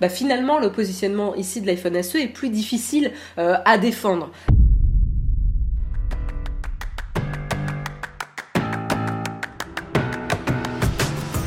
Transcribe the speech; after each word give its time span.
bah 0.00 0.08
finalement 0.08 0.58
le 0.58 0.70
positionnement 0.70 1.34
ici 1.34 1.60
de 1.60 1.66
l'iPhone 1.66 2.02
SE 2.02 2.18
est 2.18 2.28
plus 2.28 2.48
difficile 2.48 3.12
à 3.36 3.78
défendre. 3.78 4.30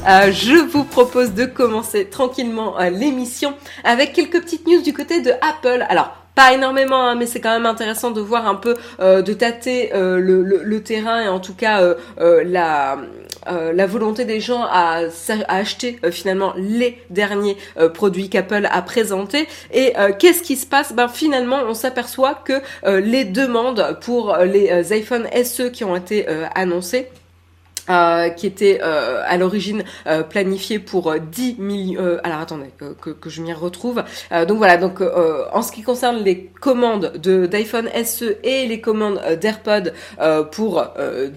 Euh, 0.10 0.32
je 0.32 0.56
vous 0.56 0.86
propose 0.86 1.36
de 1.36 1.46
commencer 1.46 2.06
tranquillement 2.06 2.80
euh, 2.80 2.90
l'émission 2.90 3.54
avec 3.84 4.14
quelques 4.14 4.42
petites 4.42 4.66
news 4.66 4.82
du 4.82 4.92
côté 4.92 5.22
de 5.22 5.30
Apple. 5.30 5.86
Alors, 5.88 6.16
pas 6.34 6.54
énormément, 6.54 7.06
hein, 7.08 7.16
mais 7.16 7.28
c'est 7.28 7.40
quand 7.40 7.52
même 7.52 7.68
intéressant 7.68 8.10
de 8.10 8.20
voir 8.20 8.48
un 8.48 8.56
peu, 8.56 8.76
euh, 9.02 9.22
de 9.22 9.34
tâter 9.34 9.92
le, 9.94 10.80
terrain 10.80 11.22
et 11.22 11.28
en 11.28 11.40
tout 11.40 11.54
cas 11.54 11.84
la, 12.18 12.98
la 13.50 13.88
volonté 13.88 14.26
des 14.26 14.40
gens 14.40 14.64
à, 14.64 15.02
acheter 15.48 16.00
finalement 16.12 16.54
les 16.58 17.02
derniers 17.10 17.58
produits 17.94 18.30
qu'Apple 18.30 18.68
a 18.70 18.82
présentés. 18.82 19.48
Et 19.74 19.94
qu'est-ce 20.20 20.42
qui 20.42 20.56
se 20.56 20.66
passe? 20.66 20.94
Ben 20.94 21.08
finalement, 21.08 21.60
on 21.68 21.74
s'aperçoit 21.74 22.36
que 22.36 22.62
les 23.00 23.26
demandes 23.26 23.98
pour 24.02 24.36
les 24.38 24.94
iPhone 24.94 25.28
SE 25.44 25.70
qui 25.70 25.84
ont 25.84 25.96
été 25.96 26.28
annoncés 26.56 27.08
euh, 27.90 28.30
qui 28.30 28.46
était 28.46 28.82
euh, 28.84 29.24
à 29.26 29.38
l'origine 29.38 29.84
euh, 30.06 30.22
planifié 30.22 30.78
pour 30.78 31.16
10 31.20 31.56
millions. 31.58 32.20
alors 32.24 32.40
attendez 32.40 32.70
que, 32.78 33.10
que, 33.10 33.30
je 33.30 33.42
m'y 33.42 33.54
retrouve. 33.54 34.04
donc 34.48 34.58
voilà. 34.58 34.78
Donc 34.78 35.02
en 35.54 35.62
ce 35.62 35.72
qui 35.72 35.82
concerne 35.82 36.18
les 36.18 36.52
commandes 36.60 37.14
de 37.18 37.46
d'iPhone 37.46 37.90
SE 38.04 38.38
et 38.44 38.68
les 38.68 38.82
commandes 38.82 39.20
d'AirPod 39.42 39.94
pour 40.52 40.84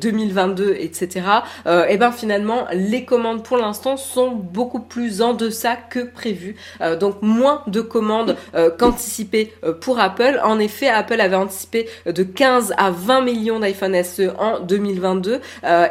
2022, 0.00 0.76
etc. 0.78 1.22
et 1.66 1.70
eh 1.90 1.96
ben 1.96 2.12
finalement 2.12 2.66
les 2.72 3.04
commandes 3.04 3.44
pour 3.44 3.56
l'instant 3.56 3.96
sont 3.96 4.30
beaucoup 4.30 4.80
plus 4.80 5.22
en 5.22 5.34
deçà 5.34 5.76
que 5.76 6.00
prévu. 6.00 6.56
donc 7.00 7.22
moins 7.22 7.62
de 7.66 7.80
commandes 7.80 8.36
qu'anticipées 8.78 9.52
pour 9.80 10.00
Apple. 10.00 10.40
En 10.44 10.58
effet, 10.58 10.88
Apple 10.88 11.20
avait 11.20 11.36
anticipé 11.36 11.88
de 12.06 12.22
15 12.22 12.74
à 12.76 12.90
20 12.90 13.20
millions 13.22 13.60
d'iPhone 13.60 14.02
SE 14.02 14.30
en 14.38 14.60
2022 14.60 15.40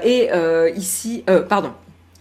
et 0.03 0.30
euh, 0.31 0.50
ici, 0.75 1.23
euh, 1.30 1.41
pardon, 1.41 1.71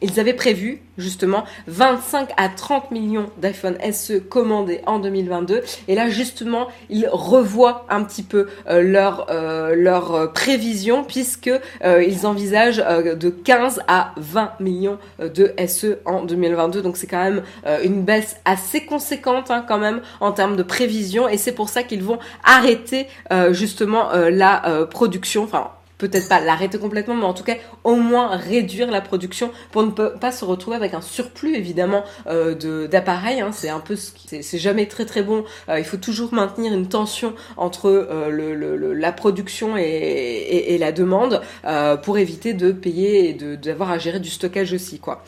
ils 0.02 0.18
avaient 0.18 0.34
prévu 0.34 0.80
justement 0.96 1.44
25 1.66 2.30
à 2.38 2.48
30 2.48 2.90
millions 2.90 3.26
d'iPhone 3.36 3.76
SE 3.92 4.18
commandés 4.18 4.80
en 4.86 4.98
2022 4.98 5.60
et 5.88 5.94
là 5.94 6.08
justement 6.08 6.68
ils 6.88 7.06
revoient 7.12 7.84
un 7.90 8.02
petit 8.04 8.22
peu 8.22 8.48
euh, 8.68 8.80
leur 8.80 9.26
leur 9.74 10.32
prévision 10.32 11.04
puisque 11.04 11.50
ils 11.84 12.26
envisagent 12.26 12.78
de 12.78 13.28
15 13.28 13.82
à 13.88 14.12
20 14.16 14.52
millions 14.60 14.98
de 15.18 15.52
SE 15.66 15.98
en 16.06 16.24
2022 16.24 16.80
donc 16.80 16.96
c'est 16.96 17.06
quand 17.06 17.22
même 17.22 17.42
une 17.84 18.02
baisse 18.02 18.36
assez 18.46 18.86
conséquente 18.86 19.50
hein, 19.50 19.64
quand 19.68 19.78
même 19.78 20.00
en 20.20 20.32
termes 20.32 20.56
de 20.56 20.62
prévision. 20.62 21.28
Et 21.28 21.36
c'est 21.36 21.52
pour 21.52 21.68
ça 21.68 21.82
qu'ils 21.82 22.02
vont 22.02 22.18
arrêter 22.42 23.06
justement 23.52 24.08
la 24.12 24.86
production 24.90 25.44
enfin 25.44 25.70
peut-être 26.00 26.28
pas 26.28 26.40
l'arrêter 26.40 26.78
complètement, 26.78 27.14
mais 27.14 27.24
en 27.24 27.34
tout 27.34 27.44
cas 27.44 27.56
au 27.84 27.96
moins 27.96 28.36
réduire 28.36 28.90
la 28.90 29.00
production 29.00 29.52
pour 29.70 29.82
ne 29.82 29.90
pas 29.90 30.32
se 30.32 30.44
retrouver 30.44 30.76
avec 30.76 30.94
un 30.94 31.02
surplus 31.02 31.54
évidemment 31.54 32.04
euh, 32.26 32.86
d'appareils. 32.88 33.40
Hein. 33.40 33.50
C'est 33.52 33.68
un 33.68 33.80
peu, 33.80 33.96
c'est 33.96 34.58
jamais 34.58 34.86
très 34.86 35.04
très 35.04 35.22
bon. 35.22 35.44
Euh, 35.68 35.78
il 35.78 35.84
faut 35.84 35.98
toujours 35.98 36.32
maintenir 36.32 36.72
une 36.72 36.88
tension 36.88 37.34
entre 37.56 37.86
euh, 37.88 38.30
le, 38.30 38.94
la 38.94 39.12
production 39.12 39.76
et, 39.76 39.82
et, 39.82 40.78
la 40.78 40.92
demande 40.92 41.42
euh, 41.66 41.96
pour 41.96 42.16
éviter 42.16 42.54
de 42.54 42.72
payer 42.72 43.28
et 43.28 43.34
d'avoir 43.56 43.90
à 43.90 43.98
gérer 43.98 44.20
du 44.20 44.30
stockage 44.30 44.72
aussi 44.72 44.98
quoi. 44.98 45.22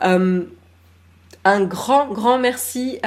un 0.00 1.64
grand 1.64 2.12
grand 2.12 2.38
merci. 2.38 2.98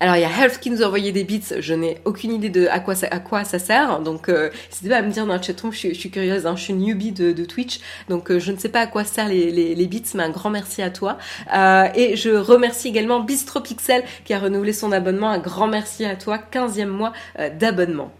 Alors 0.00 0.16
il 0.16 0.22
y 0.22 0.24
a 0.24 0.28
Health 0.30 0.58
qui 0.60 0.70
nous 0.70 0.82
a 0.82 0.86
envoyé 0.86 1.12
des 1.12 1.24
bits, 1.24 1.42
je 1.58 1.74
n'ai 1.74 1.98
aucune 2.04 2.32
idée 2.32 2.50
de 2.50 2.66
à 2.66 2.80
quoi 2.80 2.94
ça, 2.94 3.06
à 3.10 3.20
quoi 3.20 3.44
ça 3.44 3.58
sert, 3.58 4.00
donc 4.00 4.28
euh, 4.28 4.50
n'hésitez 4.70 4.88
pas 4.88 4.96
à 4.96 5.02
me 5.02 5.10
dire 5.10 5.26
dans 5.26 5.36
le 5.36 5.42
chatroom, 5.42 5.72
je, 5.72 5.88
je 5.88 5.94
suis 5.94 6.10
curieuse, 6.10 6.46
hein, 6.46 6.56
je 6.56 6.62
suis 6.62 6.72
newbie 6.72 7.12
de, 7.12 7.32
de 7.32 7.44
Twitch, 7.44 7.80
donc 8.08 8.30
euh, 8.30 8.40
je 8.40 8.52
ne 8.52 8.56
sais 8.56 8.68
pas 8.68 8.80
à 8.80 8.86
quoi 8.86 9.04
servent 9.04 9.30
les, 9.30 9.50
les, 9.50 9.74
les, 9.74 9.86
bits, 9.86 10.02
mais 10.14 10.24
un 10.24 10.30
grand 10.30 10.50
merci 10.50 10.82
à 10.82 10.90
toi. 10.90 11.18
Euh, 11.54 11.88
et 11.94 12.16
je 12.16 12.30
remercie 12.30 12.88
également 12.88 13.20
BistroPixel 13.20 14.04
qui 14.24 14.34
a 14.34 14.38
renouvelé 14.38 14.72
son 14.72 14.92
abonnement, 14.92 15.30
un 15.30 15.38
grand 15.38 15.68
merci 15.68 16.04
à 16.04 16.16
toi, 16.16 16.38
15e 16.52 16.86
mois 16.86 17.12
euh, 17.38 17.50
d'abonnement. 17.50 18.12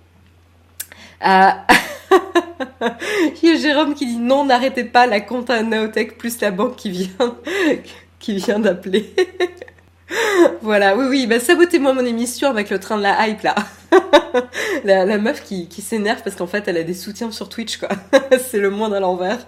Euh... 1.27 1.51
Il 3.43 3.49
y 3.49 3.53
a 3.53 3.57
Jérôme 3.57 3.95
qui 3.95 4.07
dit 4.07 4.17
non, 4.17 4.45
n'arrêtez 4.45 4.85
pas 4.85 5.07
la 5.07 5.21
compte 5.21 5.51
à 5.51 5.63
Naotech 5.63 6.19
plus 6.19 6.41
la 6.41 6.51
banque 6.51 6.77
qui 6.77 6.91
vient, 6.91 7.09
qui 8.19 8.37
vient 8.37 8.59
d'appeler. 8.59 9.15
voilà, 10.63 10.97
oui, 10.97 11.07
oui, 11.09 11.27
bah 11.27 11.41
sabotez-moi 11.41 11.95
mon 11.95 12.05
émission 12.05 12.49
avec 12.49 12.71
le 12.71 12.79
train 12.79 12.99
de 12.99 13.03
la 13.03 13.27
hype 13.27 13.43
là. 13.43 13.55
la, 14.85 15.19
meuf 15.19 15.43
qui, 15.43 15.69
s'énerve 15.81 16.23
parce 16.23 16.37
qu'en 16.37 16.47
fait 16.47 16.67
elle 16.67 16.77
a 16.77 16.83
des 16.83 16.95
soutiens 16.95 17.31
sur 17.31 17.49
Twitch 17.49 17.79
quoi. 17.79 17.89
C'est 18.51 18.59
le 18.59 18.71
monde 18.71 18.95
à 18.95 19.01
l'envers. 19.01 19.47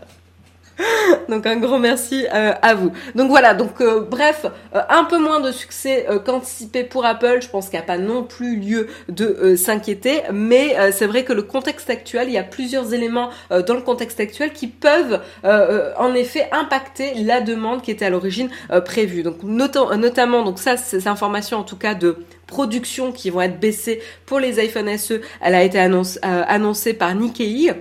donc 1.29 1.47
un 1.47 1.57
grand 1.57 1.79
merci 1.79 2.27
euh, 2.35 2.53
à 2.61 2.75
vous. 2.75 2.93
Donc 3.15 3.29
voilà, 3.29 3.55
donc 3.55 3.81
euh, 3.81 4.01
bref, 4.01 4.47
euh, 4.75 4.81
un 4.89 5.05
peu 5.05 5.19
moins 5.19 5.41
de 5.41 5.53
succès 5.53 6.07
qu'anticipé 6.25 6.85
pour 6.85 7.05
Apple. 7.05 7.39
Je 7.41 7.49
pense 7.49 7.69
qu'il 7.69 7.79
n'y 7.79 7.85
a 7.85 7.87
pas 7.87 7.99
non 7.99 8.23
plus 8.23 8.57
lieu 8.57 8.89
de 9.09 9.57
s'inquiéter, 9.57 10.23
mais 10.33 10.77
c'est 10.93 11.07
vrai 11.07 11.25
que 11.25 11.33
le 11.33 11.43
contexte 11.43 11.91
actuel, 11.91 12.29
il 12.29 12.35
y 12.35 12.39
a 12.39 12.43
plusieurs 12.43 12.93
éléments 12.95 13.31
dans 13.51 13.75
le 13.75 13.81
contexte 13.81 14.21
actuel 14.21 14.53
qui 14.53 14.67
peuvent 14.67 15.21
en 15.45 16.15
effet 16.15 16.49
impacter 16.53 17.15
la 17.15 17.41
demande 17.41 17.83
qui 17.83 17.91
était 17.91 18.05
à 18.05 18.11
l'origine 18.11 18.49
prévue. 18.85 19.23
Donc 19.23 19.43
notamment, 19.43 20.43
donc 20.43 20.59
ça, 20.59 20.77
ces 20.77 21.09
informations 21.09 21.59
en 21.59 21.65
tout 21.65 21.77
cas 21.77 21.95
de 21.95 22.19
production 22.47 23.13
qui 23.13 23.31
vont 23.31 23.41
être 23.41 23.59
baissées 23.59 24.01
pour 24.25 24.39
les 24.39 24.59
iPhone 24.59 24.97
SE, 24.99 25.21
elle 25.41 25.55
a 25.55 25.63
été 25.63 25.79
annoncée 25.79 26.95
par 26.95 27.15
Nikkei. 27.15 27.73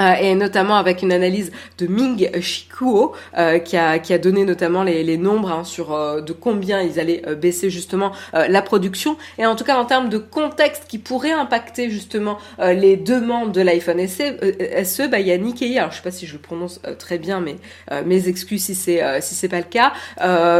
Euh, 0.00 0.14
et 0.14 0.34
notamment 0.34 0.76
avec 0.76 1.02
une 1.02 1.12
analyse 1.12 1.52
de 1.78 1.86
Ming 1.86 2.30
Shikuo 2.40 3.12
euh, 3.36 3.58
qui, 3.58 3.76
a, 3.76 3.98
qui 3.98 4.12
a 4.14 4.18
donné 4.18 4.44
notamment 4.44 4.82
les, 4.82 5.02
les 5.04 5.18
nombres 5.18 5.52
hein, 5.52 5.64
sur 5.64 5.92
euh, 5.92 6.20
de 6.20 6.32
combien 6.32 6.80
ils 6.80 6.98
allaient 6.98 7.22
baisser 7.36 7.68
justement 7.70 8.12
la 8.32 8.62
production. 8.62 9.16
Et 9.38 9.46
en 9.46 9.56
tout 9.56 9.64
cas 9.64 9.76
en 9.76 9.84
termes 9.84 10.08
de 10.08 10.18
contexte 10.18 10.84
qui 10.88 10.98
pourrait 10.98 11.32
impacter 11.32 11.90
justement 11.90 12.38
les 12.58 12.96
demandes 12.96 13.52
de 13.52 13.60
l'iPhone 13.60 14.06
SE, 14.06 14.84
SE 14.84 15.08
bah, 15.08 15.20
il 15.20 15.26
y 15.26 15.32
a 15.32 15.38
Nikkei. 15.38 15.78
Alors 15.78 15.90
je 15.90 15.96
sais 15.96 16.02
pas 16.02 16.10
si 16.10 16.26
je 16.26 16.34
le 16.34 16.38
prononce 16.38 16.80
très 16.98 17.18
bien 17.18 17.40
mais 17.40 17.56
mes 18.04 18.28
excuses 18.28 18.64
si 18.64 18.74
c'est 18.74 19.20
si 19.20 19.34
c'est 19.34 19.48
pas 19.48 19.58
le 19.58 19.64
cas. 19.64 19.92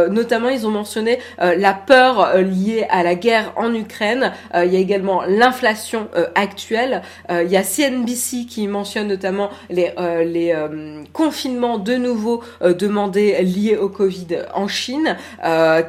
Notamment 0.09 0.49
ils 0.49 0.65
ont 0.67 0.71
mentionné 0.71 1.19
la 1.39 1.73
peur 1.73 2.37
liée 2.37 2.85
à 2.89 3.03
la 3.03 3.15
guerre 3.15 3.53
en 3.55 3.73
Ukraine. 3.73 4.31
Il 4.55 4.71
y 4.71 4.75
a 4.75 4.79
également 4.79 5.23
l'inflation 5.27 6.07
actuelle. 6.35 7.01
Il 7.29 7.49
y 7.49 7.57
a 7.57 7.63
CNBC 7.63 8.45
qui 8.47 8.67
mentionne 8.67 9.17
notamment 9.23 9.49
les, 9.69 9.93
euh, 9.97 10.25
euh, 10.53 11.03
confinements 11.13 11.77
de 11.77 11.95
nouveau 11.95 12.43
euh, 12.61 12.73
demandés 12.73 13.41
liés 13.41 13.77
au 13.77 13.87
Covid 13.87 14.27
en 14.53 14.67
Chine, 14.67 15.17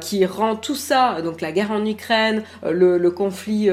qui 0.01 0.25
rend 0.25 0.55
tout 0.55 0.75
ça, 0.75 1.21
donc 1.21 1.41
la 1.41 1.51
guerre 1.51 1.71
en 1.71 1.85
Ukraine, 1.85 2.43
le, 2.63 2.97
le 2.97 3.11
conflit 3.11 3.69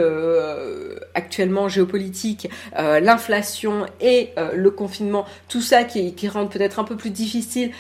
actuellement 1.15 1.69
géopolitique, 1.69 2.49
l'inflation 2.77 3.87
et 4.01 4.31
le 4.55 4.71
confinement, 4.71 5.25
tout 5.49 5.61
ça 5.61 5.85
qui, 5.85 6.15
qui 6.15 6.29
rend 6.29 6.47
peut-être 6.47 6.79
un 6.79 6.85
peu 6.85 6.97
plus 6.97 7.11
difficile 7.11 7.71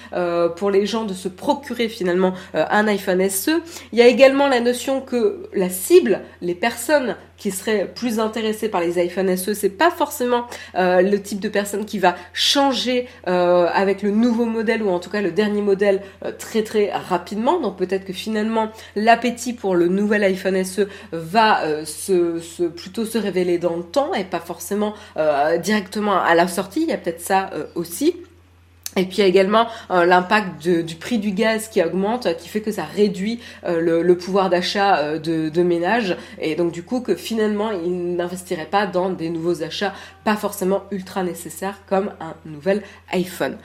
pour 0.57 0.71
les 0.71 0.87
gens 0.87 1.05
de 1.05 1.15
se 1.15 1.29
procurer 1.29 1.89
finalement 1.89 2.35
un 2.55 2.87
iPhone 2.89 3.29
SE. 3.29 3.63
Il 3.93 3.99
y 3.99 4.03
a 4.03 4.07
également 4.07 4.49
la 4.49 4.61
notion 4.61 5.01
que 5.01 5.49
la 5.55 5.71
cible, 5.71 6.21
les 6.41 6.55
personnes 6.55 7.17
qui 7.43 7.51
seraient 7.51 7.91
plus 7.93 8.21
intéressées 8.21 8.69
par 8.69 8.81
les 8.81 8.99
iPhone 8.99 9.37
SE, 9.37 9.55
c'est 9.55 9.69
pas 9.69 9.91
forcément 9.91 10.47
le 10.75 11.17
type 11.17 11.41
de 11.41 11.49
personne 11.49 11.85
qui 11.85 11.99
va 11.99 12.15
changer 12.33 13.09
euh, 13.29 13.67
avec 13.73 14.03
le 14.03 14.11
nouveau 14.11 14.45
modèle 14.45 14.83
ou 14.83 14.91
en 14.91 14.99
tout 14.99 15.11
cas 15.11 15.21
le 15.21 15.31
dernier 15.31 15.63
modèle 15.63 16.03
euh, 16.25 16.33
très 16.37 16.63
très 16.63 16.91
rapidement. 16.91 17.61
Donc 17.61 17.77
peut-être 17.77 18.05
que 18.05 18.13
finalement 18.13 18.71
l'appétit 18.97 19.53
pour 19.53 19.75
le 19.75 19.89
nouvel 19.89 20.25
iPhone 20.25 20.63
SE 20.65 20.83
va 21.13 21.65
euh, 21.65 21.85
se, 21.85 22.69
plutôt 22.69 23.05
se 23.05 23.19
révéler 23.19 23.59
dans 23.59 23.77
le 23.77 23.83
temps 23.83 24.15
et 24.15 24.25
pas 24.25 24.41
forcément 24.41 24.95
directement 25.63 26.21
à 26.21 26.35
la 26.35 26.49
sortie. 26.49 26.83
Il 26.83 26.89
y 26.89 26.93
a 26.93 26.99
peut-être 26.99 27.21
ça 27.21 27.51
aussi. 27.75 28.17
Et 28.97 29.07
puis 29.07 29.19
il 29.19 29.21
y 29.21 29.23
a 29.23 29.27
également 29.27 29.69
euh, 29.91 30.05
l'impact 30.05 30.69
du 30.69 30.95
prix 30.97 31.19
du 31.19 31.31
gaz 31.31 31.69
qui 31.69 31.83
augmente, 31.83 32.37
qui 32.37 32.49
fait 32.49 32.61
que 32.61 32.71
ça 32.71 32.85
réduit 32.85 33.41
euh, 33.65 34.03
le, 34.03 34.17
pouvoir 34.19 34.51
d'achat 34.51 34.99
euh, 34.99 35.19
de, 35.19 35.49
de 35.49 35.63
ménages, 35.63 36.17
et 36.39 36.57
donc 36.57 36.73
du 36.73 36.83
coup 36.83 37.01
que 37.01 37.15
finalement 37.15 37.71
ils 37.71 38.17
n'investiraient 38.17 38.67
pas 38.67 38.87
dans 38.87 39.09
des 39.09 39.31
nouveaux 39.31 39.63
achats 39.63 39.95
pas 40.25 40.37
forcément 40.37 40.83
ultra 40.91 41.23
nécessaires 41.25 41.79
comme 41.89 42.11
un 42.21 42.35
nouvel 42.45 42.83
iPhone. 43.13 43.57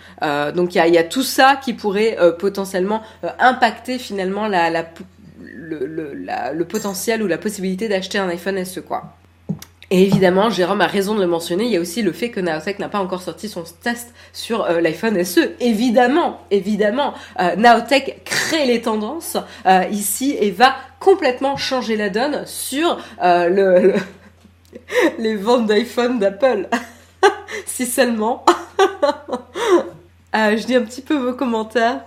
donc 0.55 0.75
il 0.75 0.93
y 0.93 0.97
a, 0.97 1.03
tout 1.03 1.23
ça 1.23 1.59
qui 1.61 1.73
pourrait 1.73 2.17
potentiellement 2.39 3.01
impacter 3.39 3.99
finalement 3.99 4.47
le 5.39 6.63
potentiel 6.63 7.21
ou 7.21 7.27
la 7.27 7.37
possibilité 7.37 7.87
d'acheter 7.87 8.17
un 8.17 8.29
iPhone 8.29 8.63
SE 8.65 8.79
quoi. 8.79 9.13
Et 9.89 10.03
évidemment, 10.03 10.49
Jérôme 10.49 10.81
a 10.81 10.87
raison 10.87 11.15
de 11.15 11.21
le 11.21 11.27
mentionner, 11.27 11.63
il 11.63 11.71
y 11.71 11.77
a 11.77 11.79
aussi 11.79 12.01
le 12.01 12.11
fait 12.11 12.29
que 12.29 12.41
Naotech 12.41 12.77
n'a 12.79 12.89
pas 12.89 12.99
encore 12.99 13.21
sorti 13.21 13.47
son 13.47 13.63
test 13.63 14.13
sur 14.33 14.65
euh, 14.65 14.81
l'iPhone 14.81 15.23
SE. 15.23 15.51
Évidemment, 15.61 16.41
évidemment, 16.51 17.13
euh, 17.39 17.55
Naotech 17.55 18.21
crée 18.25 18.65
les 18.65 18.81
tendances 18.81 19.37
euh, 19.65 19.85
ici 19.89 20.35
et 20.41 20.51
va 20.51 20.75
complètement 20.99 21.55
changer 21.55 21.95
la 21.95 22.09
donne 22.09 22.43
sur 22.45 22.97
le, 23.21 23.93
les 25.19 25.35
ventes 25.37 25.67
d'iPhone 25.67 26.19
d'Apple. 26.19 26.67
si 27.65 27.85
seulement. 27.85 28.43
je 30.33 30.65
dis 30.65 30.75
un 30.75 30.83
petit 30.83 31.01
peu 31.01 31.15
vos 31.15 31.33
commentaires. 31.33 32.01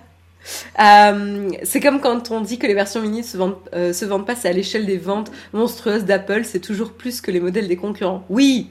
Euh, 0.80 1.50
c'est 1.62 1.80
comme 1.80 2.00
quand 2.00 2.30
on 2.30 2.40
dit 2.40 2.58
que 2.58 2.66
les 2.66 2.74
versions 2.74 3.02
mini 3.02 3.22
se 3.22 3.36
vendent, 3.36 3.56
euh, 3.74 3.92
se 3.92 4.04
vendent 4.04 4.26
pas, 4.26 4.34
c'est 4.34 4.48
à 4.48 4.52
l'échelle 4.52 4.86
des 4.86 4.98
ventes 4.98 5.30
monstrueuses 5.52 6.04
d'Apple, 6.04 6.44
c'est 6.44 6.60
toujours 6.60 6.92
plus 6.92 7.20
que 7.20 7.30
les 7.30 7.40
modèles 7.40 7.68
des 7.68 7.76
concurrents. 7.76 8.24
Oui, 8.28 8.70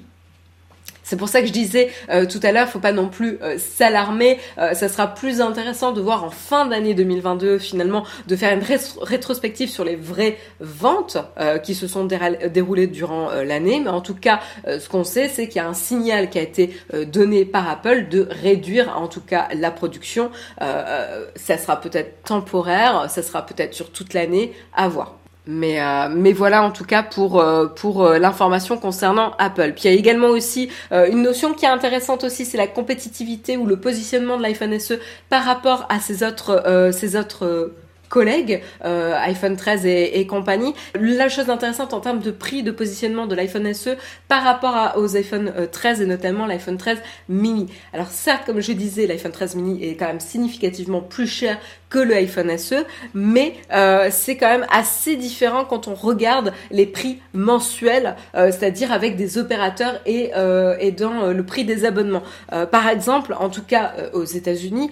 c'est 1.09 1.15
pour 1.15 1.27
ça 1.27 1.41
que 1.41 1.47
je 1.47 1.51
disais 1.51 1.89
euh, 2.11 2.27
tout 2.27 2.39
à 2.43 2.51
l'heure, 2.51 2.69
faut 2.69 2.77
pas 2.77 2.91
non 2.91 3.07
plus 3.07 3.39
euh, 3.41 3.57
s'alarmer. 3.57 4.37
Euh, 4.59 4.75
ça 4.75 4.87
sera 4.87 5.07
plus 5.07 5.41
intéressant 5.41 5.91
de 5.91 6.01
voir 6.01 6.23
en 6.23 6.29
fin 6.29 6.67
d'année 6.67 6.93
2022 6.93 7.57
finalement 7.57 8.05
de 8.27 8.35
faire 8.35 8.53
une 8.53 8.63
rétrospective 9.01 9.69
sur 9.69 9.83
les 9.83 9.95
vraies 9.95 10.37
ventes 10.59 11.17
qui 11.63 11.73
se 11.73 11.87
sont 11.87 12.05
déroulées 12.05 12.87
durant 12.87 13.31
l'année. 13.31 13.79
Mais 13.79 13.89
en 13.89 14.01
tout 14.01 14.13
cas, 14.13 14.39
ce 14.65 14.87
qu'on 14.87 15.03
sait, 15.03 15.27
c'est 15.27 15.47
qu'il 15.47 15.57
y 15.57 15.65
a 15.65 15.67
un 15.67 15.73
signal 15.73 16.29
qui 16.29 16.37
a 16.37 16.41
été 16.41 16.75
donné 17.07 17.45
par 17.45 17.67
Apple 17.69 18.07
de 18.09 18.27
réduire 18.29 18.95
en 18.97 19.07
tout 19.07 19.21
cas 19.21 19.47
la 19.53 19.71
production. 19.71 20.29
ça 20.59 21.57
sera 21.57 21.81
peut-être 21.81 22.23
temporaire, 22.23 23.09
ça 23.09 23.23
sera 23.23 23.45
peut-être 23.45 23.73
sur 23.73 23.91
toute 23.91 24.13
l'année, 24.13 24.53
à 24.75 24.87
voir. 24.87 25.18
Mais, 25.51 25.81
euh, 25.81 26.09
mais 26.15 26.31
voilà 26.31 26.61
en 26.61 26.69
tout 26.69 26.85
cas 26.85 27.01
pour, 27.01 27.41
euh, 27.41 27.65
pour 27.65 28.05
euh, 28.05 28.19
l'information 28.19 28.77
concernant 28.77 29.31
Apple. 29.39 29.73
Puis 29.73 29.85
il 29.85 29.91
y 29.91 29.95
a 29.95 29.97
également 29.97 30.27
aussi 30.27 30.69
une 30.91 31.23
notion 31.23 31.55
qui 31.55 31.65
est 31.65 31.69
intéressante 31.69 32.23
aussi, 32.23 32.45
c'est 32.45 32.57
la 32.57 32.67
compétitivité 32.67 33.57
ou 33.57 33.65
le 33.65 33.77
positionnement 33.77 34.37
de 34.37 34.43
l'iPhone 34.43 34.77
SE 34.79 34.93
par 35.29 35.43
rapport 35.43 35.87
à 35.89 35.99
ses 35.99 36.23
autres, 36.23 36.91
ses 36.93 37.15
autres 37.15 37.71
collègues, 38.09 38.61
euh, 38.83 39.13
iPhone 39.17 39.55
13 39.55 39.85
et, 39.85 40.19
et, 40.19 40.27
compagnie. 40.27 40.73
La 40.99 41.29
chose 41.29 41.49
intéressante 41.49 41.93
en 41.93 41.99
termes 41.99 42.19
de 42.19 42.31
prix 42.31 42.63
de 42.63 42.71
positionnement 42.71 43.27
de 43.27 43.35
l'iPhone 43.35 43.73
SE 43.73 43.91
par 44.27 44.43
rapport 44.43 44.93
aux 44.97 45.15
iPhone 45.15 45.53
13 45.71 46.01
et 46.01 46.05
notamment 46.05 46.45
l'iPhone 46.45 46.77
13 46.77 46.97
mini. 47.29 47.67
Alors 47.93 48.07
certes, 48.07 48.45
comme 48.45 48.61
je 48.61 48.71
disais, 48.73 49.05
l'iPhone 49.07 49.31
13 49.31 49.55
mini 49.55 49.83
est 49.83 49.95
quand 49.95 50.07
même 50.07 50.19
significativement 50.19 51.01
plus 51.01 51.27
cher 51.27 51.57
que 51.89 51.99
le 51.99 52.15
iPhone 52.15 52.55
SE, 52.57 52.85
mais 53.13 53.55
euh, 53.73 54.09
c'est 54.11 54.37
quand 54.37 54.49
même 54.49 54.65
assez 54.71 55.15
différent 55.15 55.65
quand 55.65 55.87
on 55.87 55.95
regarde 55.95 56.53
les 56.71 56.85
prix 56.85 57.19
mensuels, 57.33 58.15
euh, 58.35 58.51
c'est-à-dire 58.51 58.91
avec 58.91 59.15
des 59.15 59.37
opérateurs 59.37 59.99
et, 60.05 60.31
euh, 60.35 60.75
et 60.79 60.91
dans 60.91 61.27
le 61.27 61.43
prix 61.43 61.65
des 61.65 61.85
abonnements. 61.85 62.23
par 62.71 62.87
exemple, 62.87 63.35
en 63.39 63.49
tout 63.49 63.63
cas 63.63 63.93
aux 64.13 64.23
États-Unis, 64.23 64.91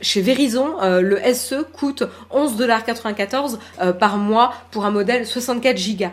chez 0.00 0.20
Verizon, 0.20 0.74
le 1.00 1.18
SE 1.34 1.62
coûte 1.72 1.95
11,94$ 2.32 3.58
par 3.98 4.16
mois 4.16 4.54
pour 4.70 4.84
un 4.84 4.90
modèle 4.90 5.26
64 5.26 5.76
Go. 5.96 6.06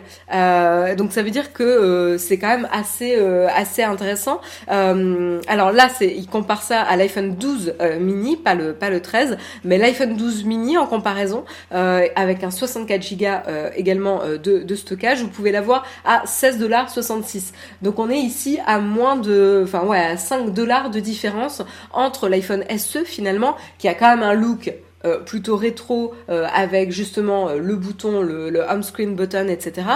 donc 0.96 1.12
ça 1.12 1.22
veut 1.22 1.30
dire 1.30 1.52
que 1.52 2.16
c'est 2.18 2.38
quand 2.38 2.48
même 2.48 2.68
assez 2.72 3.16
assez 3.54 3.82
intéressant. 3.82 4.40
alors 4.68 5.72
là, 5.72 5.88
c'est 5.96 6.08
il 6.08 6.26
compare 6.26 6.62
ça 6.62 6.82
à 6.82 6.96
l'iPhone 6.96 7.34
12 7.34 7.74
mini, 8.00 8.36
pas 8.36 8.54
le 8.54 8.72
pas 8.72 8.90
le 8.90 9.00
13 9.00 9.36
mais 9.64 9.78
l'iPhone 9.78 10.16
12 10.16 10.44
mini 10.44 10.76
en 10.78 10.86
comparaison, 10.86 11.44
euh, 11.72 12.06
avec 12.16 12.44
un 12.44 12.50
64 12.50 13.14
Go 13.16 13.24
euh, 13.24 13.70
également 13.76 14.22
euh, 14.22 14.38
de, 14.38 14.58
de, 14.58 14.74
stockage, 14.74 15.22
vous 15.22 15.28
pouvez 15.28 15.52
l'avoir 15.52 15.84
à 16.04 16.24
16,66$. 16.24 17.52
Donc 17.82 17.98
on 17.98 18.10
est 18.10 18.18
ici 18.18 18.58
à 18.66 18.78
moins 18.78 19.16
de, 19.16 19.62
enfin 19.64 19.84
ouais, 19.84 19.98
à 19.98 20.16
5 20.16 20.52
dollars 20.52 20.90
de 20.90 21.00
différence 21.00 21.62
entre 21.92 22.28
l'iPhone 22.28 22.64
SE 22.76 23.04
finalement, 23.04 23.56
qui 23.78 23.88
a 23.88 23.94
quand 23.94 24.08
même 24.08 24.22
un 24.22 24.34
look 24.34 24.72
euh, 25.04 25.18
plutôt 25.18 25.56
rétro 25.56 26.14
euh, 26.30 26.46
avec 26.54 26.90
justement 26.90 27.48
euh, 27.48 27.58
le 27.58 27.76
bouton, 27.76 28.22
le, 28.22 28.48
le, 28.48 28.60
home 28.60 28.82
screen 28.82 29.14
button, 29.14 29.48
etc. 29.48 29.86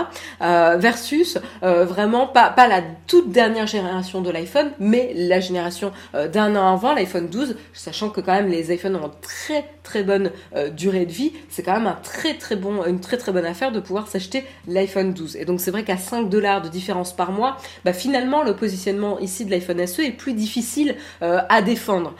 versus 0.41 1.39
vraiment 1.63 2.27
pas, 2.27 2.51
pas 2.51 2.69
la 2.69 2.83
toute 3.07 3.31
dernière 3.31 3.67
génération 3.67 4.21
de 4.21 4.31
l'iPhone, 4.31 4.71
mais 4.79 5.13
la 5.15 5.41
génération 5.41 5.93
d'un 6.33 6.57
an 6.57 6.75
avant, 6.75 6.93
l'iPhone 6.93 7.29
12, 7.29 7.57
sachant 7.73 8.11
que 8.11 8.21
quand 8.21 8.33
même 8.33 8.49
les 8.49 8.73
iPhones 8.73 8.97
ont 8.97 9.11
très 9.21 9.65
très 9.83 10.03
bonne 10.03 10.31
durée 10.75 11.07
de 11.07 11.13
vie, 11.13 11.33
c'est 11.49 11.63
quand 11.63 11.75
même 11.75 11.87
un 11.87 11.99
très 12.03 12.35
très 12.35 12.57
bon, 12.57 12.85
une 12.85 13.01
très 13.01 13.17
très 13.17 13.33
bonne 13.33 13.47
affaire 13.47 13.73
de 13.73 13.81
pouvoir 13.81 14.09
s'acheter 14.09 14.45
l'iPhone 14.67 15.13
12. 15.13 15.37
Et 15.37 15.45
donc 15.45 15.61
c'est 15.61 15.71
vrai 15.71 15.85
qu'à 15.85 15.97
5 15.97 16.29
dollars 16.29 16.63
de 16.63 16.69
différence 16.69 17.15
par 17.15 17.33
mois, 17.33 17.57
bah, 17.85 17.93
finalement 17.93 18.43
le 18.43 18.55
positionnement 18.55 19.19
ici 19.19 19.45
de 19.45 19.51
l'iPhone 19.51 19.87
SE 19.87 20.03
est 20.03 20.13
plus 20.13 20.35
difficile 20.35 20.97
à 21.21 21.63
défendre. 21.63 22.15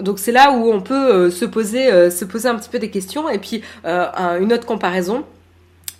donc 0.00 0.18
c'est 0.18 0.32
là 0.32 0.52
où 0.52 0.70
on 0.70 0.80
peut 0.80 1.30
se 1.30 1.44
poser 1.44 1.85
euh, 1.90 2.10
se 2.10 2.24
poser 2.24 2.48
un 2.48 2.56
petit 2.56 2.68
peu 2.68 2.78
des 2.78 2.90
questions. 2.90 3.28
Et 3.28 3.38
puis 3.38 3.62
euh, 3.84 4.40
une 4.40 4.52
autre 4.52 4.66
comparaison 4.66 5.24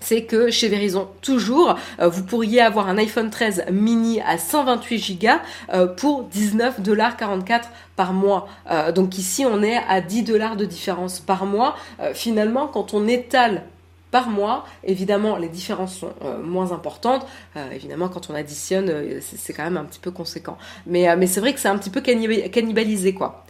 c'est 0.00 0.23
que 0.23 0.50
chez 0.53 0.69
Verizon, 0.69 1.09
toujours, 1.21 1.75
euh, 1.99 2.09
vous 2.09 2.23
pourriez 2.23 2.61
avoir 2.61 2.88
un 2.88 2.97
iPhone 2.97 3.29
13 3.29 3.65
mini 3.73 4.21
à 4.21 4.38
128 4.38 5.19
Go 5.21 5.87
pour 5.97 6.29
19,44$ 6.29 7.62
par 7.97 8.12
mois. 8.12 8.47
donc 8.94 9.19
ici, 9.19 9.44
on 9.44 9.65
est 9.65 9.81
à 9.88 10.00
10 10.00 10.23
dollars 10.23 10.55
de 10.55 10.65
différence 10.65 11.19
par 11.19 11.44
mois. 11.44 11.75
finalement, 12.15 12.69
quand 12.69 12.94
on 12.94 13.09
étale 13.09 13.65
par 14.12 14.29
mois, 14.29 14.65
évidemment, 14.85 15.39
les 15.39 15.49
différences 15.49 15.97
sont 15.97 16.12
moins 16.44 16.71
importantes. 16.71 17.27
évidemment, 17.73 18.09
quand 18.09 18.31
on 18.31 18.35
additionne, 18.35 18.93
c'est 19.21 19.55
quand 19.55 19.65
même 19.65 19.79
un 19.79 19.85
petit 19.87 19.99
peu 19.99 20.12
conséquent. 20.12 20.56
Mais, 20.87 21.17
mais 21.17 21.27
c'est 21.27 21.41
vrai 21.41 21.53
que 21.53 21.59
c'est 21.59 21.69
un 21.69 21.79
petit 21.79 21.91
peu 21.91 22.00
cannibalisé, 22.00 23.12
quoi. 23.12 23.44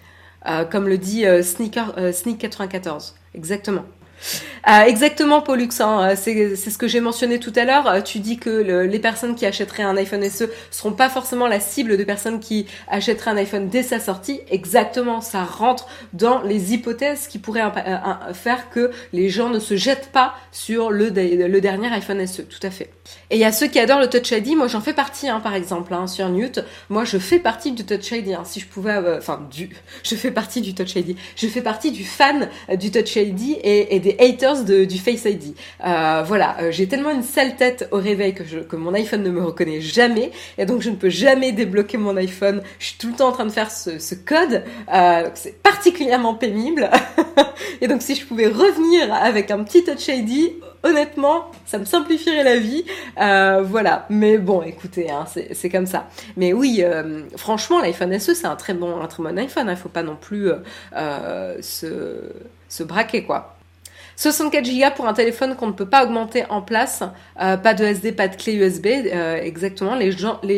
Euh, 0.48 0.64
comme 0.64 0.88
le 0.88 0.98
dit 0.98 1.26
euh, 1.26 1.42
Sneaker, 1.42 1.94
euh, 1.98 2.12
Sneak 2.12 2.38
94. 2.38 3.16
Exactement. 3.34 3.84
Euh, 4.68 4.82
exactement, 4.82 5.42
Pollux. 5.42 5.68
Hein, 5.80 6.10
euh, 6.10 6.14
c'est 6.16 6.70
ce 6.70 6.78
que 6.78 6.88
j'ai 6.88 7.00
mentionné 7.00 7.38
tout 7.38 7.52
à 7.54 7.64
l'heure. 7.64 7.86
Euh, 7.86 8.00
tu 8.00 8.18
dis 8.18 8.38
que 8.38 8.50
les 8.50 8.98
personnes 8.98 9.34
qui 9.34 9.46
achèteraient 9.46 9.84
un 9.84 9.96
iPhone 9.96 10.28
SE 10.28 10.44
seront 10.70 10.92
pas 10.92 11.08
forcément 11.08 11.46
la 11.46 11.60
cible 11.60 11.96
de 11.96 12.04
personnes 12.04 12.40
qui 12.40 12.66
achèteraient 12.88 13.30
un 13.30 13.36
iPhone 13.36 13.68
dès 13.68 13.82
sa 13.82 14.00
sortie. 14.00 14.40
Exactement, 14.50 15.20
ça 15.20 15.44
rentre 15.44 15.86
dans 16.12 16.42
les 16.42 16.74
hypothèses 16.74 17.28
qui 17.28 17.38
pourraient 17.38 17.62
faire 18.32 18.70
que 18.70 18.90
les 19.12 19.28
gens 19.28 19.50
ne 19.50 19.60
se 19.60 19.76
jettent 19.76 20.10
pas 20.12 20.34
sur 20.50 20.90
le, 20.90 21.10
dernier 21.10 21.92
iPhone 21.92 22.26
SE. 22.26 22.42
Tout 22.42 22.64
à 22.64 22.70
fait. 22.70 22.90
Et 23.30 23.36
il 23.36 23.40
y 23.40 23.44
a 23.44 23.52
ceux 23.52 23.68
qui 23.68 23.78
adorent 23.78 24.00
le 24.00 24.08
Touch 24.08 24.30
ID. 24.32 24.56
Moi, 24.56 24.66
j'en 24.66 24.80
fais 24.80 24.92
partie, 24.92 25.28
hein, 25.28 25.40
par 25.40 25.54
exemple, 25.54 25.94
hein, 25.94 26.06
sur 26.06 26.28
Newt. 26.28 26.64
Moi, 26.88 27.04
je 27.04 27.18
fais 27.18 27.38
partie 27.38 27.72
du 27.72 27.84
Touch 27.84 28.10
ID. 28.10 28.36
Si 28.44 28.60
je 28.60 28.66
pouvais, 28.66 28.96
enfin, 29.16 29.46
du, 29.50 29.70
je 30.02 30.14
fais 30.16 30.30
partie 30.30 30.60
du 30.60 30.74
Touch 30.74 30.96
ID. 30.96 31.16
Je 31.36 31.46
fais 31.46 31.62
partie 31.62 31.92
du 31.92 32.04
fan 32.04 32.48
du 32.74 32.90
Touch 32.90 33.16
ID 33.16 33.58
et, 33.62 33.94
et 33.94 34.00
des 34.00 34.05
haters 34.18 34.64
du 34.64 34.98
Face 34.98 35.24
ID. 35.24 35.54
Euh, 35.84 36.22
voilà, 36.26 36.56
euh, 36.60 36.70
j'ai 36.70 36.86
tellement 36.86 37.10
une 37.10 37.22
sale 37.22 37.56
tête 37.56 37.88
au 37.90 37.96
réveil 37.96 38.34
que, 38.34 38.76
mon 38.76 38.94
iPhone 38.94 39.22
ne 39.22 39.30
me 39.30 39.42
reconnaît 39.42 39.80
jamais 39.80 40.30
et 40.58 40.66
donc 40.66 40.82
je 40.82 40.90
ne 40.90 40.96
peux 40.96 41.08
jamais 41.08 41.52
débloquer 41.52 41.98
mon 41.98 42.16
iPhone. 42.16 42.62
Je 42.78 42.86
suis 42.86 42.98
tout 42.98 43.08
le 43.08 43.14
temps 43.14 43.28
en 43.28 43.32
train 43.32 43.46
de 43.46 43.50
faire 43.50 43.70
ce, 43.70 44.14
code. 44.14 44.62
Euh, 44.92 45.28
c'est 45.34 45.60
particulièrement 45.62 46.34
pénible. 46.34 46.90
et 47.80 47.88
donc 47.88 48.02
si 48.02 48.14
je 48.14 48.24
pouvais 48.26 48.46
revenir 48.46 49.12
avec 49.12 49.50
un 49.50 49.64
petit 49.64 49.84
Touch 49.84 50.08
ID, 50.08 50.52
honnêtement, 50.82 51.50
ça 51.64 51.78
me 51.78 51.84
simplifierait 51.84 52.44
la 52.44 52.58
vie. 52.58 52.84
Voilà. 53.16 54.06
Mais 54.10 54.38
bon, 54.38 54.62
écoutez, 54.62 55.10
hein, 55.10 55.24
c'est 55.52 55.68
comme 55.68 55.86
ça. 55.86 56.08
Mais 56.36 56.52
oui, 56.52 56.82
franchement, 57.36 57.80
l'iPhone 57.80 58.18
SE, 58.18 58.34
c'est 58.34 58.46
un 58.46 58.56
très 58.56 58.74
bon, 58.74 59.00
un 59.00 59.06
très 59.06 59.22
bon 59.22 59.36
iPhone. 59.38 59.66
Il 59.66 59.70
hein. 59.70 59.76
faut 59.76 59.88
pas 59.88 60.02
non 60.02 60.16
plus 60.16 60.50
se 61.60 62.82
braquer, 62.82 63.24
quoi. 63.24 63.55
64 64.16 64.64
Go 64.66 64.86
pour 64.96 65.06
un 65.06 65.12
téléphone 65.12 65.56
qu'on 65.56 65.66
ne 65.66 65.72
peut 65.72 65.88
pas 65.88 66.04
augmenter 66.04 66.44
en 66.48 66.62
place, 66.62 67.02
euh, 67.40 67.56
pas 67.56 67.74
de 67.74 67.84
SD, 67.84 68.12
pas 68.12 68.28
de 68.28 68.36
clé 68.36 68.54
USB, 68.54 68.86
euh, 68.86 69.36
exactement. 69.36 69.94
Les 69.94 70.10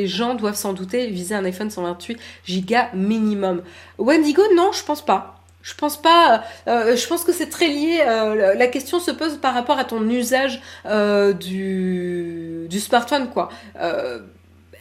gens, 0.07 0.35
doivent 0.35 0.55
s'en 0.55 0.73
douter, 0.73 1.09
viser 1.09 1.35
un 1.35 1.45
iPhone 1.45 1.69
128 1.69 2.19
Go 2.49 2.77
minimum. 2.95 3.63
Wendigo, 3.99 4.43
non, 4.55 4.71
je 4.73 4.85
pense 4.85 5.05
pas. 5.05 5.35
Je 5.63 5.75
pense 5.75 6.01
pas. 6.01 6.45
Euh, 6.69 6.97
je 6.97 7.07
pense 7.09 7.25
que 7.25 7.33
c'est 7.33 7.51
très 7.51 7.67
lié. 7.67 7.99
la 8.57 8.67
question 8.69 9.01
se 9.01 9.11
pose 9.11 9.39
par 9.39 9.55
rapport 9.55 9.79
à 9.79 9.85
ton 9.85 10.09
usage 10.09 10.61
du, 11.41 12.67
du 12.69 12.81
smartphone, 12.81 13.29
quoi. 13.29 13.49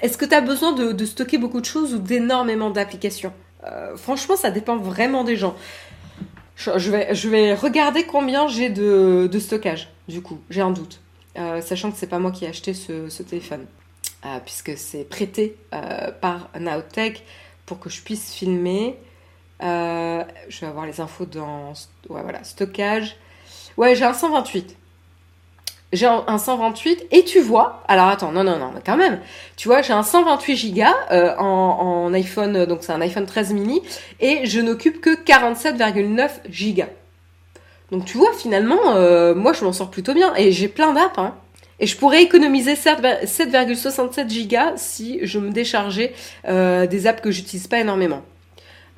Est-ce 0.01 0.17
que 0.19 0.25
tu 0.25 0.36
as 0.36 0.41
besoin 0.41 0.74
de, 0.74 1.05
stocker 1.05 1.39
beaucoup 1.39 1.60
de 1.60 1.65
choses 1.65 1.96
ou 1.96 1.98
d'énormément 1.98 2.69
d'applications? 2.69 3.34
Franchement, 3.96 4.36
ça 4.38 4.51
dépend 4.51 4.77
vraiment 4.77 5.24
des 5.24 5.36
gens. 5.36 5.55
Je 6.57 7.29
vais, 7.29 7.53
regarder 7.53 8.05
combien 8.05 8.47
j'ai 8.47 8.69
de, 8.69 9.39
stockage, 9.39 9.89
du 10.07 10.21
coup, 10.21 10.39
j'ai 10.49 10.61
un 10.61 10.71
doute. 10.71 11.01
Euh, 11.37 11.61
sachant 11.61 11.91
que 11.91 11.97
c'est 11.97 12.07
pas 12.07 12.17
moi 12.17 12.31
qui 12.31 12.45
ai 12.45 12.47
acheté 12.47 12.73
ce, 12.73 13.09
ce 13.09 13.21
téléphone. 13.21 13.65
Euh, 14.25 14.39
puisque 14.43 14.75
c'est 14.75 15.03
prêté 15.03 15.55
euh, 15.73 16.11
par 16.11 16.49
Naotech 16.59 17.23
pour 17.67 17.79
que 17.79 17.89
je 17.89 18.01
puisse 18.01 18.33
filmer. 18.33 18.97
je 19.61 20.59
vais 20.59 20.67
avoir 20.67 20.87
les 20.87 20.99
infos 20.99 21.25
dans. 21.25 21.73
Ouais, 22.09 22.23
voilà, 22.23 22.43
stockage. 22.43 23.17
Ouais, 23.77 23.93
j'ai 23.95 24.05
un 24.05 24.13
128. 24.13 24.75
J'ai 25.94 26.06
un 26.06 26.38
128 26.38 27.08
et 27.12 27.24
tu 27.24 27.39
vois, 27.39 27.84
alors 27.88 28.08
attends, 28.08 28.32
non, 28.32 28.44
non, 28.44 28.58
non, 28.58 28.74
quand 28.86 28.98
même, 28.98 29.20
tu 29.56 29.67
vois, 29.67 29.82
j'ai 29.82 29.94
un 29.94 30.03
128 30.03 30.74
Go 30.74 30.82
euh, 31.12 31.36
en, 31.38 32.13
iPhone, 32.13 32.65
donc 32.65 32.79
c'est 32.82 32.91
un 32.91 33.01
iPhone 33.01 33.25
13 33.25 33.53
mini, 33.53 33.82
et 34.20 34.46
je 34.46 34.60
n'occupe 34.60 35.00
que 35.00 35.15
47,9 35.15 36.75
Go. 36.75 36.84
Donc 37.91 38.06
tu 38.06 38.17
vois, 38.17 38.34
finalement, 38.34 38.96
euh, 38.96 39.34
moi 39.34 39.53
je 39.53 39.63
m'en 39.63 39.72
sors 39.72 39.89
plutôt 39.89 40.13
bien, 40.13 40.34
et 40.36 40.51
j'ai 40.51 40.67
plein 40.67 40.94
d'apps, 40.94 41.17
hein. 41.17 41.36
Et 41.79 41.86
je 41.86 41.96
pourrais 41.96 42.24
économiser 42.24 42.74
7,67 42.74 44.48
Go 44.48 44.74
si 44.77 45.20
je 45.22 45.39
me 45.39 45.51
déchargeais 45.51 46.13
euh, 46.48 46.88
des 46.88 47.06
apps 47.06 47.22
que 47.22 47.29
j'utilise 47.29 47.67
pas 47.67 47.79
énormément. 47.79 48.24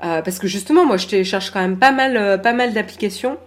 Euh, 0.04 0.22
parce 0.22 0.40
que 0.40 0.48
justement, 0.48 0.86
moi, 0.86 0.98
je 0.98 1.08
télécharge 1.08 1.52
quand 1.52 1.60
même 1.60 1.78
pas 1.78 1.92
mal, 1.92 2.16
euh, 2.16 2.38
pas 2.38 2.54
mal 2.54 2.74
d'applications 2.74 3.38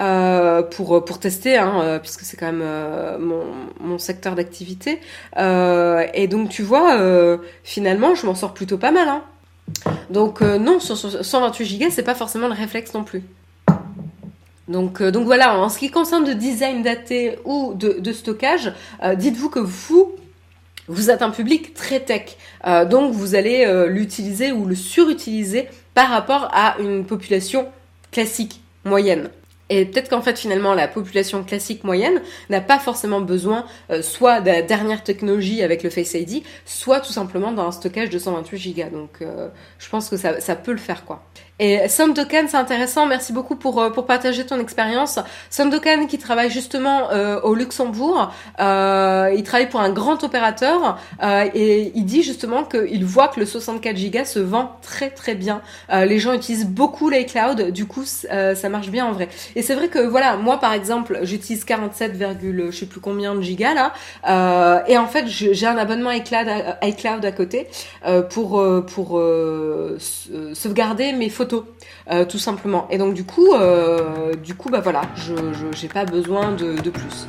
euh, 0.00 0.62
pour 0.62 1.04
pour 1.04 1.18
tester, 1.18 1.56
hein, 1.56 1.80
euh, 1.80 1.98
puisque 1.98 2.22
c'est 2.22 2.36
quand 2.36 2.52
même 2.52 3.18
mon, 3.18 3.44
mon 3.80 3.98
secteur 3.98 4.34
d'activité. 4.34 5.00
et 5.36 6.28
donc, 6.28 6.50
tu 6.50 6.62
vois, 6.62 7.38
finalement, 7.64 8.14
je 8.14 8.26
m'en 8.26 8.34
sors 8.34 8.54
plutôt 8.54 8.78
pas 8.78 8.90
mal. 8.90 9.08
Hein. 9.08 9.22
Donc 10.10 10.40
non, 10.40 10.80
sur 10.80 10.96
128 10.96 11.78
Go, 11.78 11.86
c'est 11.90 12.02
pas 12.02 12.14
forcément 12.14 12.48
le 12.48 12.54
réflexe 12.54 12.94
non 12.94 13.04
plus. 13.04 13.22
Donc, 14.68 15.02
donc 15.02 15.24
voilà, 15.24 15.58
en 15.58 15.70
ce 15.70 15.78
qui 15.78 15.90
concerne 15.90 16.24
de 16.24 16.34
design 16.34 16.82
daté 16.82 17.38
ou 17.44 17.72
de, 17.74 18.12
stockage, 18.12 18.72
dites-vous 19.16 19.48
que 19.48 19.60
vous, 19.60 20.14
vous 20.88 21.10
êtes 21.10 21.22
un 21.22 21.30
public 21.30 21.74
très 21.74 22.00
tech, 22.00 22.36
euh, 22.66 22.84
donc 22.84 23.12
vous 23.12 23.34
allez 23.34 23.64
euh, 23.66 23.86
l'utiliser 23.86 24.52
ou 24.52 24.64
le 24.64 24.74
surutiliser 24.74 25.68
par 25.94 26.08
rapport 26.08 26.48
à 26.52 26.76
une 26.80 27.04
population 27.04 27.68
classique, 28.10 28.62
moyenne. 28.84 29.28
Et 29.70 29.84
peut-être 29.84 30.08
qu'en 30.08 30.22
fait 30.22 30.38
finalement 30.38 30.74
la 30.74 30.88
population 30.88 31.44
classique 31.44 31.84
moyenne 31.84 32.22
n'a 32.50 32.60
pas 32.60 32.78
forcément 32.78 33.20
besoin 33.20 33.64
euh, 33.90 34.02
soit 34.02 34.40
de 34.40 34.46
la 34.46 34.62
dernière 34.62 35.02
technologie 35.02 35.62
avec 35.62 35.82
le 35.82 35.90
Face 35.90 36.14
ID, 36.14 36.42
soit 36.64 37.00
tout 37.00 37.12
simplement 37.12 37.52
d'un 37.52 37.70
stockage 37.72 38.10
de 38.10 38.18
128 38.18 38.74
Go. 38.74 38.82
Donc 38.92 39.22
je 39.78 39.88
pense 39.88 40.08
que 40.08 40.16
ça, 40.16 40.40
ça 40.40 40.56
peut 40.56 40.72
le 40.72 40.78
faire 40.78 41.04
quoi. 41.04 41.22
Et 41.60 41.88
Sandokan, 41.88 42.46
c'est 42.48 42.56
intéressant. 42.56 43.06
Merci 43.06 43.32
beaucoup 43.32 43.56
pour 43.56 43.80
euh, 43.80 43.90
pour 43.90 44.06
partager 44.06 44.46
ton 44.46 44.60
expérience. 44.60 45.18
Sandokan 45.50 46.06
qui 46.06 46.18
travaille 46.18 46.50
justement 46.50 47.10
euh, 47.10 47.40
au 47.40 47.54
Luxembourg, 47.56 48.32
euh, 48.60 49.34
il 49.36 49.42
travaille 49.42 49.68
pour 49.68 49.80
un 49.80 49.90
grand 49.90 50.22
opérateur 50.22 51.00
euh, 51.22 51.48
et 51.54 51.90
il 51.96 52.04
dit 52.04 52.22
justement 52.22 52.62
qu'il 52.62 53.04
voit 53.04 53.26
que 53.26 53.40
le 53.40 53.46
64 53.46 54.10
Go 54.10 54.24
se 54.24 54.38
vend 54.38 54.78
très 54.82 55.10
très 55.10 55.34
bien. 55.34 55.60
Euh, 55.92 56.04
les 56.04 56.20
gens 56.20 56.32
utilisent 56.32 56.66
beaucoup 56.66 57.08
l'iCloud, 57.10 57.72
du 57.72 57.86
coup 57.86 58.04
ça 58.04 58.68
marche 58.68 58.90
bien 58.90 59.06
en 59.06 59.12
vrai. 59.12 59.28
Et 59.58 59.62
c'est 59.62 59.74
vrai 59.74 59.88
que 59.88 59.98
voilà, 59.98 60.36
moi 60.36 60.58
par 60.58 60.72
exemple, 60.72 61.18
j'utilise 61.22 61.64
47, 61.64 62.12
je 62.16 62.70
sais 62.70 62.86
plus 62.86 63.00
combien 63.00 63.34
de 63.34 63.40
gigas 63.42 63.74
là, 63.74 64.84
et 64.86 64.96
en 64.96 65.08
fait 65.08 65.26
j'ai 65.26 65.66
un 65.66 65.76
abonnement 65.76 66.12
iCloud 66.12 67.24
à, 67.24 67.32
côté 67.32 67.66
pour 68.30 68.64
pour 68.86 69.20
sauvegarder 70.54 71.12
mes 71.12 71.28
photos 71.28 71.64
euh, 72.10 72.24
tout 72.24 72.38
simplement. 72.38 72.86
Et 72.90 72.96
donc 72.96 73.14
du 73.14 73.24
coup, 73.24 73.52
euh, 73.52 74.34
du 74.34 74.54
coup, 74.54 74.70
bah 74.70 74.80
voilà, 74.80 75.02
je 75.14 75.34
j'ai 75.76 75.88
pas 75.88 76.06
besoin 76.06 76.52
de, 76.52 76.80
de 76.80 76.90
plus. 76.90 77.26